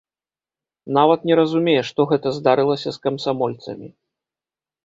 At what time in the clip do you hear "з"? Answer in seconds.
2.97-3.05